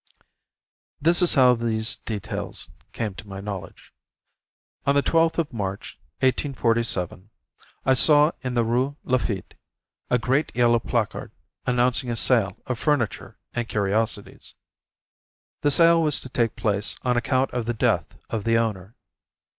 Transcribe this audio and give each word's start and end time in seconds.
This 0.99 1.21
is 1.21 1.35
how 1.35 1.53
these 1.53 1.95
details 1.95 2.71
came 2.91 3.13
to 3.13 3.27
my 3.29 3.39
knowledge. 3.39 3.93
On 4.87 4.95
the 4.95 5.03
12th 5.03 5.37
of 5.37 5.53
March, 5.53 5.99
1847, 6.21 7.29
I 7.85 7.93
saw 7.93 8.31
in 8.41 8.55
the 8.55 8.63
Rue 8.63 8.97
Lafitte 9.03 9.53
a 10.09 10.17
great 10.17 10.55
yellow 10.55 10.79
placard 10.79 11.31
announcing 11.67 12.09
a 12.09 12.15
sale 12.15 12.57
of 12.65 12.79
furniture 12.79 13.37
and 13.53 13.69
curiosities. 13.69 14.55
The 15.61 15.69
sale 15.69 16.01
was 16.01 16.19
to 16.21 16.29
take 16.29 16.55
place 16.55 16.95
on 17.03 17.15
account 17.15 17.51
of 17.51 17.67
the 17.67 17.73
death 17.75 18.17
of 18.31 18.43
the 18.43 18.57
owner. 18.57 18.95